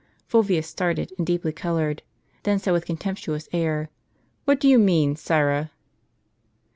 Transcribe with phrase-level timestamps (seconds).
[0.27, 2.01] Fulvius started, and deeply colored;
[2.41, 3.91] then said, with a con temptuous air,
[4.45, 5.69] "What do you mean, sirrah?"